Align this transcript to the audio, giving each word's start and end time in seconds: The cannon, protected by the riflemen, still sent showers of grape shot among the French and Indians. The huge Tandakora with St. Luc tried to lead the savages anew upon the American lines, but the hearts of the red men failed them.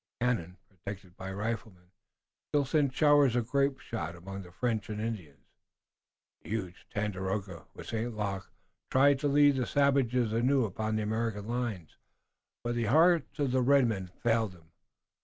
The 0.19 0.25
cannon, 0.25 0.57
protected 0.67 1.15
by 1.15 1.29
the 1.29 1.35
riflemen, 1.35 1.91
still 2.49 2.65
sent 2.65 2.91
showers 2.95 3.35
of 3.35 3.51
grape 3.51 3.77
shot 3.79 4.15
among 4.15 4.41
the 4.41 4.51
French 4.51 4.89
and 4.89 4.99
Indians. 4.99 5.45
The 6.41 6.49
huge 6.49 6.87
Tandakora 6.91 7.67
with 7.75 7.85
St. 7.85 8.17
Luc 8.17 8.49
tried 8.89 9.19
to 9.19 9.27
lead 9.27 9.57
the 9.57 9.67
savages 9.67 10.33
anew 10.33 10.65
upon 10.65 10.95
the 10.95 11.03
American 11.03 11.45
lines, 11.47 11.97
but 12.63 12.73
the 12.73 12.85
hearts 12.85 13.37
of 13.37 13.51
the 13.51 13.61
red 13.61 13.85
men 13.85 14.07
failed 14.23 14.53
them. 14.53 14.71